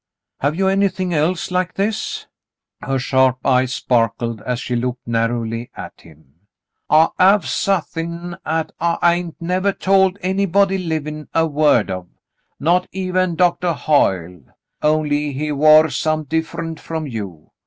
"Have 0.39 0.55
you 0.55 0.67
anything 0.67 1.13
else— 1.13 1.51
like 1.51 1.75
this?" 1.75 2.25
Her 2.87 2.97
sharp 2.97 3.45
eyes 3.45 3.71
sparkled 3.71 4.41
as 4.41 4.59
she 4.59 4.75
looked 4.75 5.07
narrowly 5.07 5.69
at 5.77 6.01
him. 6.01 6.37
*'I 6.89 7.09
have 7.19 7.45
suthin' 7.47 8.35
'at 8.43 8.71
I 8.79 8.97
hain't 9.15 9.39
nevah 9.39 9.73
told 9.73 10.17
anybody 10.23 10.79
livin' 10.79 11.29
a 11.35 11.45
word 11.45 11.91
of, 11.91 12.07
not 12.59 12.87
even 12.91 13.35
Doctah 13.35 13.75
Hoyle— 13.75 14.41
only 14.81 15.33
he 15.33 15.51
war 15.51 15.87
some 15.91 16.23
differ'nt 16.25 16.79
from 16.79 17.05
you. 17.05 17.51